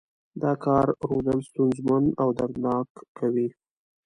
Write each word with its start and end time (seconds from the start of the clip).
دا 0.41 0.51
کار 0.63 0.85
رودل 1.09 1.39
ستونزمن 1.49 2.03
او 2.21 2.27
دردناک 2.37 2.89
کوي. 3.17 3.47